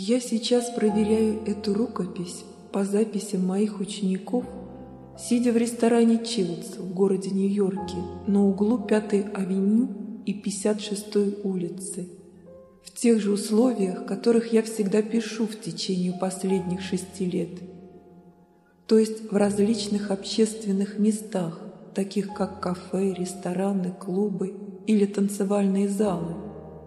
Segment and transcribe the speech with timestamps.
[0.00, 4.44] Я сейчас проверяю эту рукопись по записям моих учеников,
[5.18, 7.96] сидя в ресторане Чилдс в городе Нью-Йорке
[8.28, 12.08] на углу 5-й авеню и 56-й улицы,
[12.84, 17.58] в тех же условиях, которых я всегда пишу в течение последних шести лет,
[18.86, 21.60] то есть в различных общественных местах,
[21.92, 24.54] таких как кафе, рестораны, клубы
[24.86, 26.36] или танцевальные залы,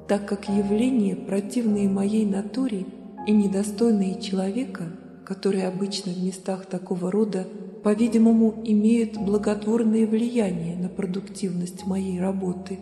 [0.08, 2.86] так как явления, противные моей натуре
[3.28, 4.92] и недостойные человека,
[5.26, 7.48] которые обычно в местах такого рода,
[7.84, 12.80] по-видимому, имеют благотворное влияние на продуктивность моей работы.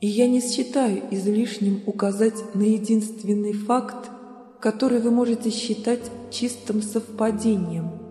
[0.00, 4.10] И я не считаю излишним указать на единственный факт,
[4.60, 7.92] который вы можете считать чистым совпадением–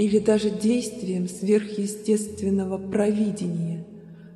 [0.00, 3.84] или даже действием сверхъестественного провидения,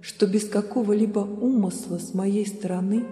[0.03, 3.05] что без какого-либо умысла с моей стороны,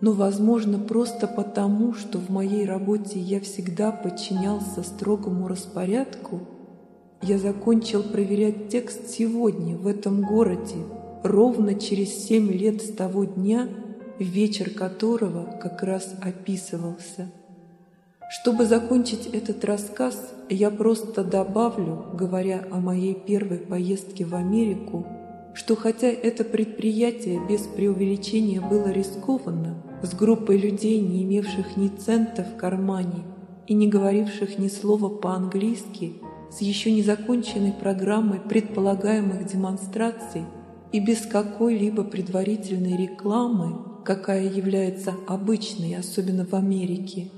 [0.00, 6.40] но, возможно, просто потому, что в моей работе я всегда подчинялся строгому распорядку,
[7.22, 10.76] я закончил проверять текст сегодня в этом городе,
[11.22, 13.68] ровно через семь лет с того дня,
[14.18, 17.30] вечер которого как раз описывался–
[18.28, 25.06] чтобы закончить этот рассказ, я просто добавлю, говоря о моей первой поездке в Америку,
[25.56, 32.44] что хотя это предприятие без преувеличения было рискованно, с группой людей, не имевших ни цента
[32.44, 33.24] в кармане
[33.66, 36.12] и не говоривших ни слова по-английски,
[36.52, 40.44] с еще не законченной программой предполагаемых демонстраций
[40.92, 47.30] и без какой-либо предварительной рекламы, какая является обычной, особенно в Америке,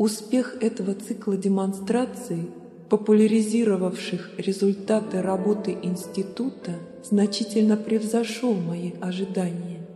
[0.00, 2.48] Успех этого цикла демонстраций,
[2.88, 6.72] популяризировавших результаты работы института,
[7.02, 9.86] значительно превзошел мои ожидания.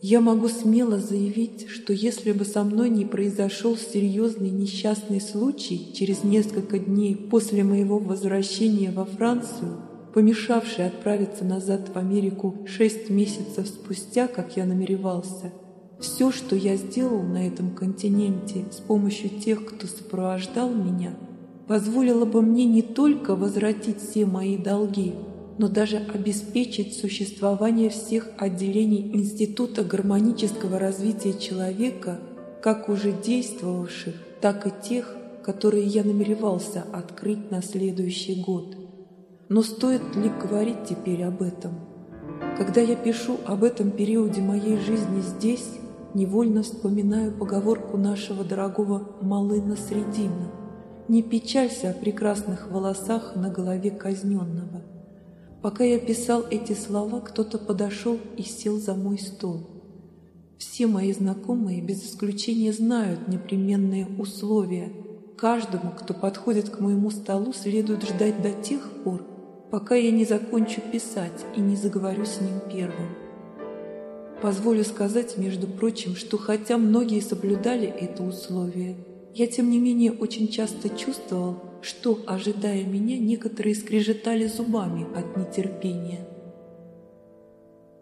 [0.00, 6.22] Я могу смело заявить, что если бы со мной не произошел серьезный несчастный случай через
[6.22, 9.80] несколько дней после моего возвращения во Францию,
[10.14, 15.52] помешавший отправиться назад в Америку шесть месяцев спустя, как я намеревался–
[16.00, 21.12] все, что я сделал на этом континенте с помощью тех, кто сопровождал меня,
[21.66, 25.14] позволило бы мне не только возвратить все мои долги,
[25.58, 32.20] но даже обеспечить существование всех отделений Института гармонического развития человека,
[32.62, 38.76] как уже действовавших, так и тех, которые я намеревался открыть на следующий год.
[39.48, 41.72] Но стоит ли говорить теперь об этом?
[42.56, 45.68] Когда я пишу об этом периоде моей жизни здесь,
[46.14, 50.52] невольно вспоминаю поговорку нашего дорогого Малына Средина
[51.08, 54.77] «Не печалься о прекрасных волосах на голове казненного».
[55.62, 59.66] Пока я писал эти слова, кто-то подошел и сел за мой стол.
[60.58, 64.92] Все мои знакомые без исключения знают непременные условия.
[65.36, 69.24] Каждому, кто подходит к моему столу, следует ждать до тех пор,
[69.70, 73.08] пока я не закончу писать и не заговорю с ним первым.
[74.40, 78.96] Позволю сказать, между прочим, что хотя многие соблюдали это условие,
[79.34, 86.26] я тем не менее очень часто чувствовал, что, ожидая меня, некоторые скрежетали зубами от нетерпения.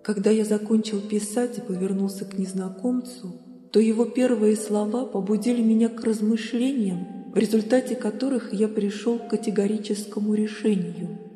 [0.02, 3.40] Когда я закончил писать и повернулся к незнакомцу,
[3.72, 10.34] то его первые слова побудили меня к размышлениям, в результате которых я пришел к категорическому
[10.34, 11.18] решению–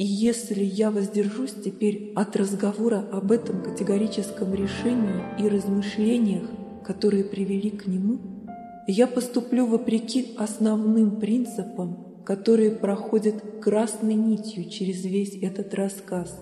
[0.00, 6.44] и если я воздержусь теперь от разговора об этом категорическом решении и размышлениях,
[6.86, 8.18] которые привели к нему,
[8.86, 16.38] я поступлю вопреки основным принципам, которые проходят красной нитью через весь этот рассказ.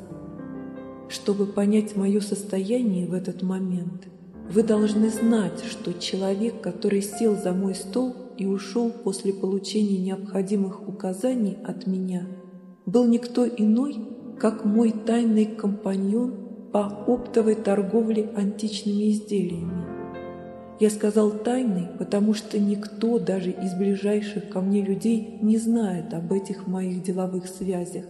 [1.08, 4.08] Чтобы понять мое состояние в этот момент,
[4.50, 10.86] вы должны знать, что человек, который сел за мой стол и ушел после получения необходимых
[10.88, 12.26] указаний от меня–
[12.88, 13.96] был никто иной,
[14.40, 16.32] как мой тайный компаньон
[16.72, 19.87] по оптовой торговле античными изделиями.
[20.80, 26.32] Я сказал «тайный», потому что никто даже из ближайших ко мне людей не знает об
[26.32, 28.04] этих моих деловых связях.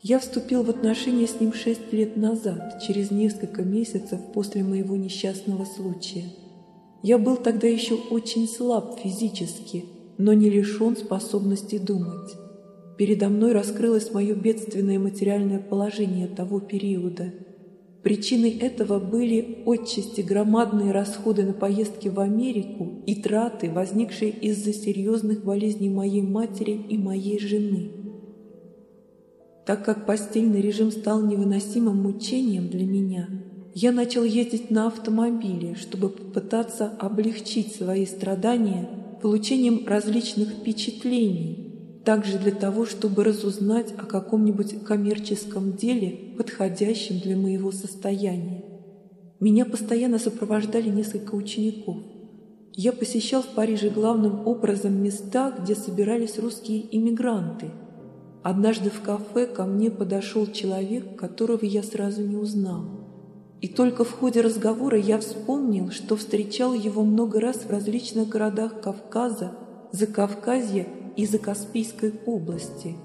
[0.00, 5.66] Я вступил в отношения с ним шесть лет назад, через несколько месяцев после моего несчастного
[5.66, 6.24] случая.
[7.02, 9.84] Я был тогда еще очень слаб физически,
[10.16, 12.30] но не лишен способности думать.
[12.96, 17.32] Передо мной раскрылось мое бедственное материальное положение того периода.
[18.02, 25.44] Причиной этого были отчасти громадные расходы на поездки в Америку и траты, возникшие из-за серьезных
[25.44, 27.90] болезней моей матери и моей жены.
[29.66, 33.28] Так как постельный режим стал невыносимым мучением для меня,
[33.74, 38.88] я начал ездить на автомобиле, чтобы попытаться облегчить свои страдания
[39.20, 41.69] получением различных впечатлений,
[42.04, 48.64] также для того, чтобы разузнать о каком-нибудь коммерческом деле, подходящем для моего состояния.
[49.38, 51.98] Меня постоянно сопровождали несколько учеников.
[52.72, 57.70] Я посещал в Париже главным образом места, где собирались русские иммигранты.
[58.42, 62.84] Однажды в кафе ко мне подошел человек, которого я сразу не узнал.
[63.60, 68.80] И только в ходе разговора я вспомнил, что встречал его много раз в различных городах
[68.80, 69.52] Кавказа,
[69.92, 70.86] Закавказья
[71.20, 72.96] и Закаспийской области.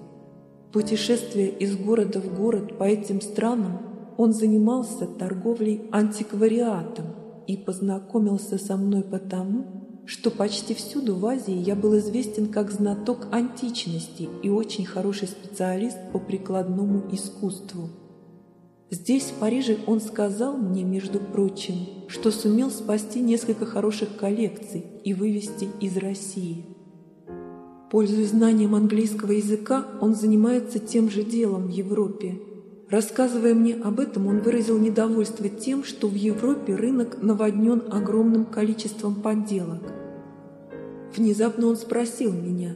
[0.71, 7.07] Путешествуя из города в город по этим странам, он занимался торговлей антиквариатом
[7.45, 13.27] и познакомился со мной потому, что почти всюду в Азии я был известен как знаток
[13.31, 17.89] античности и очень хороший специалист по прикладному искусству.
[18.91, 21.75] Здесь, в Париже, он сказал мне, между прочим,
[22.07, 26.74] что сумел спасти несколько хороших коллекций и вывести из России.
[27.95, 32.37] Пользуясь знанием английского языка, он занимается тем же делом в Европе.
[32.89, 39.15] Рассказывая мне об этом, он выразил недовольство тем, что в Европе рынок наводнен огромным количеством
[39.15, 39.81] подделок.
[41.15, 42.75] Внезапно он спросил меня,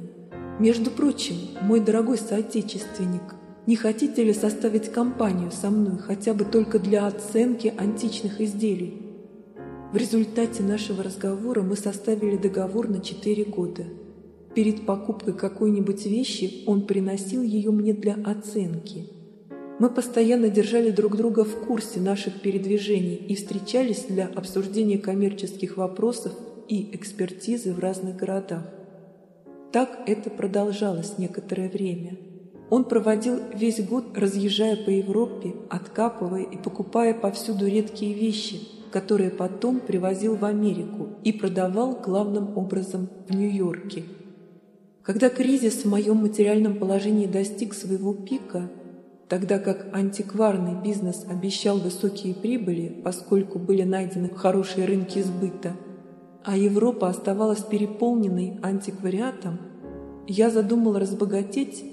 [0.57, 3.35] «Между прочим, мой дорогой соотечественник,
[3.67, 9.01] не хотите ли составить компанию со мной хотя бы только для оценки античных изделий?
[9.91, 13.83] В результате нашего разговора мы составили договор на 4 года.
[14.55, 19.05] Перед покупкой какой-нибудь вещи он приносил ее мне для оценки.
[19.79, 26.33] Мы постоянно держали друг друга в курсе наших передвижений и встречались для обсуждения коммерческих вопросов
[26.67, 28.63] и экспертизы в разных городах.
[29.71, 32.17] Так это продолжалось некоторое время–
[32.69, 38.59] он проводил весь год, разъезжая по Европе, откапывая и покупая повсюду редкие вещи,
[38.91, 44.03] которые потом привозил в Америку и продавал главным образом в Нью-Йорке.
[45.09, 48.69] Когда кризис в моем материальном положении достиг своего пика,
[49.27, 55.73] тогда как антикварный бизнес обещал высокие прибыли, поскольку были найдены хорошие рынки сбыта,
[56.43, 59.57] а Европа оставалась переполненной антиквариатом,
[60.27, 61.83] я задумал разбогатеть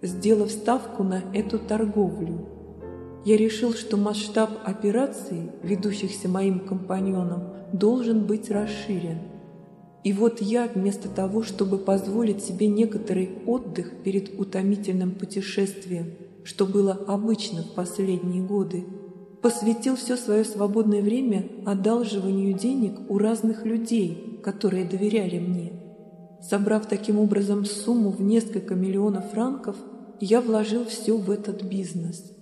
[0.00, 2.46] сделав ставку на эту торговлю.
[3.24, 9.29] Я решил, что масштаб операций, ведущихся моим компаньоном, должен быть расширен.
[10.02, 16.92] И вот я, вместо того, чтобы позволить себе некоторый отдых перед утомительным путешествием, что было
[17.06, 18.84] обычно в последние годы,
[19.42, 25.72] посвятил все свое свободное время одалживанию денег у разных людей, которые доверяли мне.
[26.40, 29.76] Собрав таким образом сумму в несколько миллионов франков,
[30.20, 32.32] я вложил все в этот бизнес.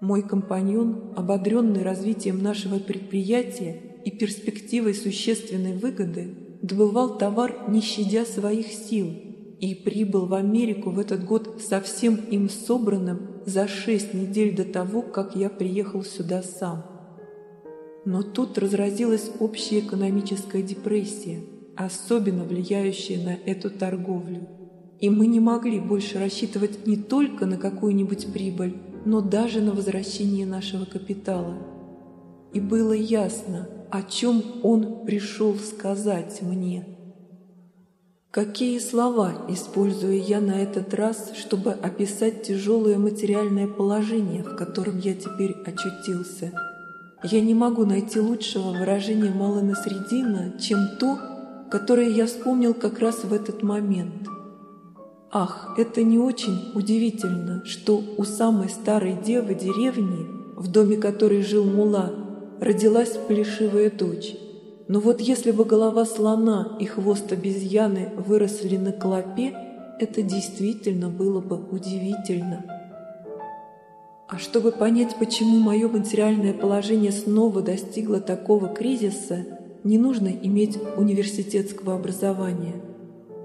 [0.00, 8.66] Мой компаньон, ободренный развитием нашего предприятия и перспективой существенной выгоды, добывал товар, не щадя своих
[8.66, 9.06] сил,
[9.60, 15.02] и прибыл в Америку в этот год совсем им собранным за шесть недель до того,
[15.02, 16.84] как я приехал сюда сам.
[18.04, 21.40] Но тут разразилась общая экономическая депрессия,
[21.76, 24.48] особенно влияющая на эту торговлю
[25.04, 30.46] и мы не могли больше рассчитывать не только на какую-нибудь прибыль, но даже на возвращение
[30.46, 31.58] нашего капитала.
[32.54, 36.84] И было ясно, о чем он пришел сказать мне.
[38.32, 45.14] Какие слова использую я на этот раз, чтобы описать тяжелое материальное положение, в котором я
[45.14, 46.52] теперь очутился?
[47.22, 51.16] Я не могу найти лучшего выражения Малана Средина, чем то,
[51.70, 54.26] которое я вспомнил как раз в этот момент–
[55.36, 61.64] Ах, это не очень удивительно, что у самой старой девы деревни, в доме которой жил
[61.64, 62.23] мула,
[62.60, 64.34] родилась плешивая дочь.
[64.88, 69.54] Но вот если бы голова слона и хвост обезьяны выросли на клопе,
[69.98, 72.64] это действительно было бы удивительно.
[74.28, 79.44] А чтобы понять, почему мое материальное положение снова достигло такого кризиса,
[79.84, 82.74] не нужно иметь университетского образования–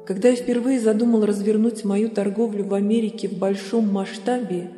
[0.10, 4.72] когда я впервые задумал развернуть мою торговлю в Америке в большом масштабе,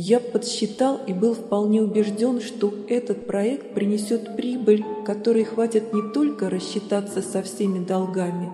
[0.00, 6.48] я подсчитал и был вполне убежден, что этот проект принесет прибыль, которой хватит не только
[6.48, 8.48] рассчитаться со всеми долгами,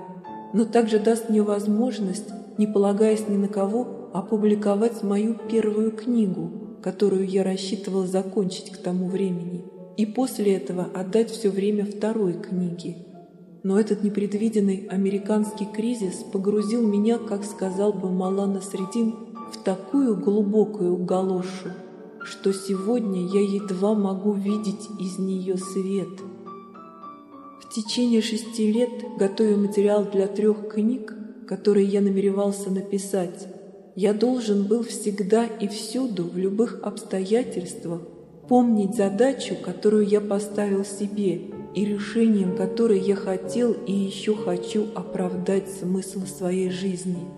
[0.52, 6.50] но также даст мне возможность, не полагаясь ни на кого, опубликовать мою первую книгу,
[6.82, 9.64] которую я рассчитывал закончить к тому времени,
[9.96, 12.96] и после этого отдать все время второй книге.
[13.62, 20.96] Но этот непредвиденный американский кризис погрузил меня, как сказал бы Малана Средин, в такую глубокую
[20.96, 21.70] галошу,
[22.22, 26.08] что сегодня я едва могу видеть из нее свет.
[27.60, 31.14] В течение шести лет, готовя материал для трех книг,
[31.46, 33.48] которые я намеревался написать,
[33.94, 38.02] я должен был всегда и всюду, в любых обстоятельствах,
[38.48, 45.68] помнить задачу, которую я поставил себе, и решением которой я хотел и еще хочу оправдать
[45.68, 47.35] смысл своей жизни.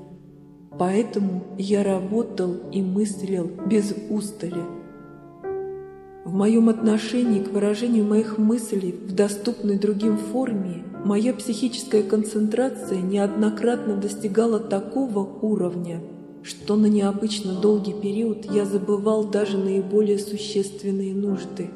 [0.78, 4.62] Поэтому я работал и мыслил без устали.
[6.24, 13.96] В моем отношении к выражению моих мыслей в доступной другим форме моя психическая концентрация неоднократно
[13.96, 16.00] достигала такого уровня–
[16.42, 21.70] что на необычно долгий период я забывал даже наиболее существенные нужды.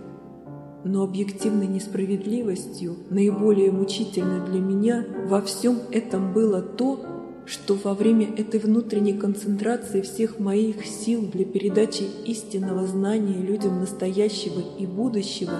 [0.84, 6.98] Но объективной несправедливостью, наиболее мучительной для меня, во всем этом было то,
[7.46, 14.62] что во время этой внутренней концентрации всех моих сил для передачи истинного знания людям настоящего
[14.78, 15.54] и будущего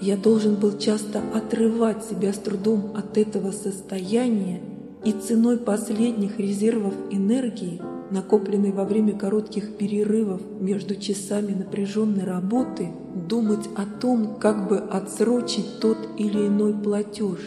[0.00, 4.60] я должен был часто отрывать себя с трудом от этого состояния
[5.04, 7.80] и ценой последних резервов энергии
[8.12, 12.90] накопленный во время коротких перерывов между часами напряженной работы,
[13.28, 17.38] думать о том, как бы отсрочить тот или иной платеж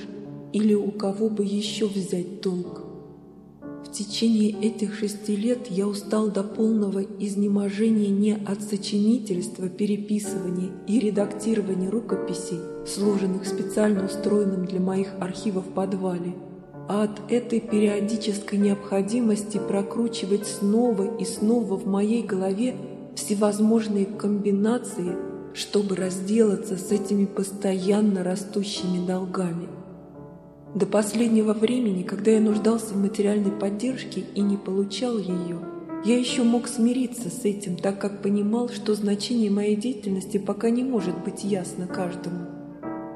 [0.54, 2.85] или у кого бы еще взять долг.
[3.96, 11.90] Течение этих шести лет я устал до полного изнеможения не от сочинительства, переписывания и редактирования
[11.90, 16.36] рукописей, сложенных специально устроенным для моих архивов подвале,
[16.90, 22.76] а от этой периодической необходимости прокручивать снова и снова в моей голове
[23.16, 25.16] всевозможные комбинации,
[25.54, 29.70] чтобы разделаться с этими постоянно растущими долгами.
[30.76, 35.58] До последнего времени, когда я нуждался в материальной поддержке и не получал ее,
[36.04, 40.84] я еще мог смириться с этим, так как понимал, что значение моей деятельности пока не
[40.84, 42.48] может быть ясно каждому.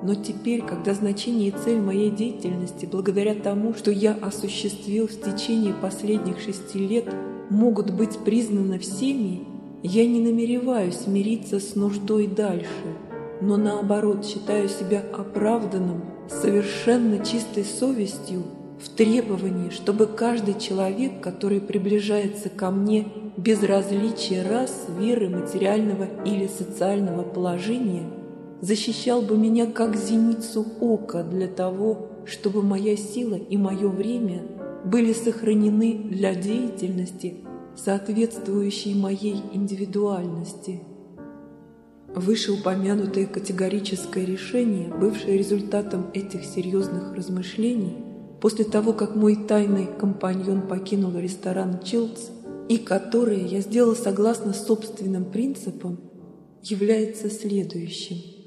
[0.04, 5.74] Но теперь, когда значение и цель моей деятельности, благодаря тому, что я осуществил в течение
[5.74, 7.14] последних шести лет,
[7.50, 9.42] могут быть признаны всеми,
[9.84, 12.96] я не намереваюсь мириться с нуждой дальше,
[13.42, 18.44] но наоборот считаю себя оправданным, совершенно чистой совестью
[18.82, 26.48] в требовании, чтобы каждый человек, который приближается ко мне без различия рас, веры, материального или
[26.48, 28.04] социального положения–
[28.62, 34.44] защищал бы меня как зеницу ока для того, чтобы моя сила и мое время
[34.84, 37.38] были сохранены для деятельности,
[37.76, 40.82] соответствующей моей индивидуальности.
[42.16, 47.98] Вышеупомянутое категорическое решение, бывшее результатом этих серьезных размышлений,
[48.42, 52.30] после того, как мой тайный компаньон покинул ресторан «Чилдс»,
[52.68, 56.00] и которое я сделал согласно собственным принципам,
[56.62, 58.18] является следующим–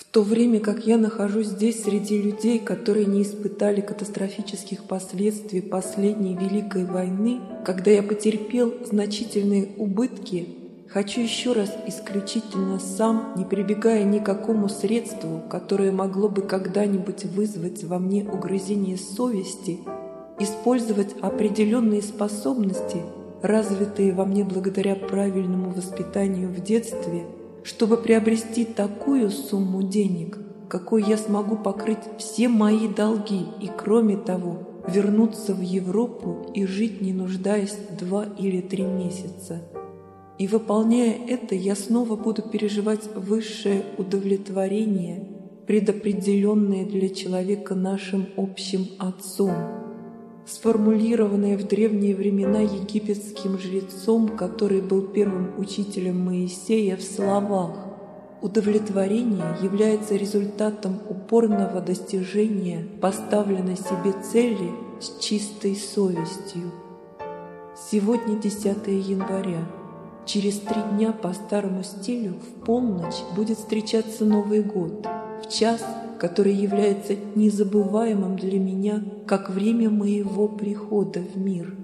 [0.00, 6.34] в то время как я нахожусь здесь среди людей, которые не испытали катастрофических последствий последней
[6.34, 10.48] Великой войны, когда я потерпел значительные убытки,
[10.92, 17.24] хочу еще раз исключительно сам, не прибегая ни к какому средству, которое могло бы когда-нибудь
[17.24, 19.80] вызвать во мне угрызение совести,
[20.38, 23.02] использовать определенные способности,
[23.40, 27.24] развитые во мне благодаря правильному воспитанию в детстве–
[27.62, 34.58] чтобы приобрести такую сумму денег, какой я смогу покрыть все мои долги и, кроме того,
[34.88, 39.62] вернуться в Европу и жить, не нуждаясь два или три месяца.
[40.40, 45.28] И выполняя это, я снова буду переживать высшее удовлетворение,
[45.66, 49.52] предопределенное для человека нашим общим Отцом–
[50.46, 57.76] сформулированное в древние времена египетским жрецом, который был первым учителем Моисея в словах.
[58.40, 64.70] Удовлетворение является результатом упорного достижения поставленной себе цели
[65.00, 66.72] с чистой совестью.
[67.90, 69.79] Сегодня 10 января.
[70.32, 75.04] Через три дня по старому стилю в полночь будет встречаться Новый год.
[75.42, 75.84] В час
[76.20, 81.74] который является незабываемым для меня как время моего прихода в мир.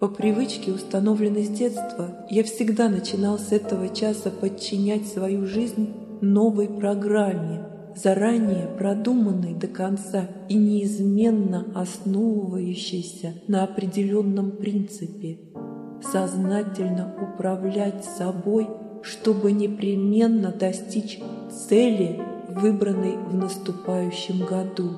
[0.00, 6.68] По привычке, установленной с детства, я всегда начинал с этого часа подчинять свою жизнь новой
[6.68, 15.38] программе, заранее продуманной до конца и неизменно основывающейся на определенном принципе–
[16.12, 18.68] сознательно управлять собой,
[19.02, 21.20] чтобы непременно достичь
[21.68, 22.20] цели–
[22.54, 24.90] выбранный в наступающем году.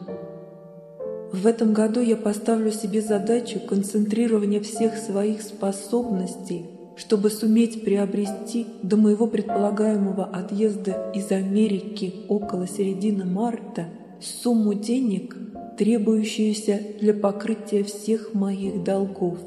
[1.33, 8.97] В этом году я поставлю себе задачу концентрирования всех своих способностей чтобы суметь приобрести до
[8.97, 15.37] моего предполагаемого отъезда из Америки около середины марта сумму денег,
[15.77, 19.39] требующуюся для покрытия всех моих долгов.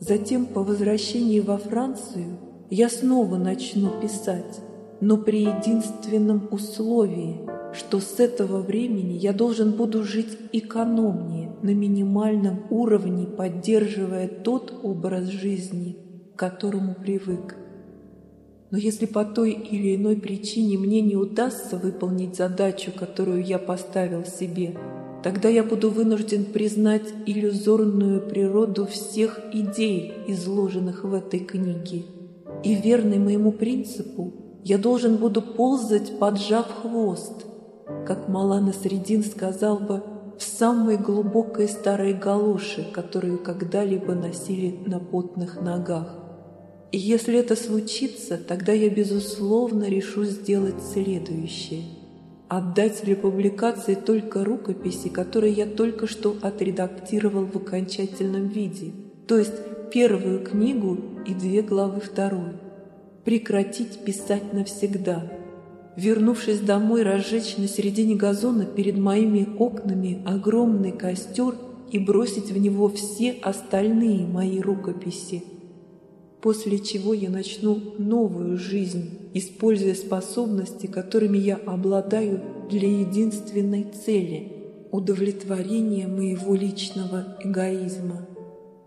[0.00, 2.38] Затем по возвращении во Францию
[2.70, 4.60] я снова начну писать,
[5.02, 7.36] но при единственном условии,
[7.74, 15.26] что с этого времени я должен буду жить экономнее, на минимальном уровне, поддерживая тот образ
[15.26, 15.98] жизни,
[16.34, 17.56] к которому привык.
[18.70, 24.24] Но если по той или иной причине мне не удастся выполнить задачу, которую я поставил
[24.24, 24.78] себе,
[25.22, 32.04] тогда я буду вынужден признать иллюзорную природу всех идей, изложенных в этой книге.
[32.62, 34.32] И верный моему принципу,
[34.64, 37.46] я должен буду ползать, поджав хвост,
[38.06, 40.02] как Малана Средин сказал бы,
[40.38, 46.16] в самой глубокой старой галоши, которую когда-либо носили на потных ногах.
[46.92, 51.99] И если это случится, тогда я, безусловно, решу сделать следующее.
[52.50, 58.90] Отдать для публикации только рукописи, которые я только что отредактировал в окончательном виде,
[59.28, 59.54] то есть
[59.92, 62.54] первую книгу и две главы второй.
[63.24, 65.30] Прекратить писать навсегда.
[65.94, 71.54] Вернувшись домой, разжечь на середине газона перед моими окнами огромный костер
[71.92, 75.44] и бросить в него все остальные мои рукописи–
[76.42, 84.56] после чего я начну новую жизнь, используя способности, которыми я обладаю для единственной цели–
[84.90, 88.26] удовлетворения моего личного эгоизма.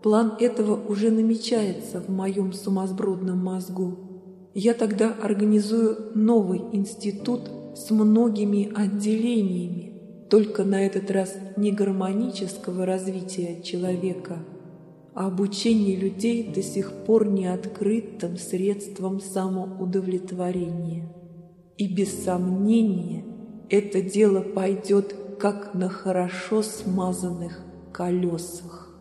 [0.02, 3.96] План этого уже намечается в моем сумасбродном мозгу.
[4.52, 13.62] Я тогда организую новый институт с многими отделениями, только на этот раз не гармонического развития
[13.62, 14.44] человека–
[15.14, 21.08] а обучение людей до сих пор не открытым средством самоудовлетворения.
[21.76, 23.24] И без сомнения
[23.70, 27.60] это дело пойдет как на хорошо смазанных
[27.92, 28.93] колесах.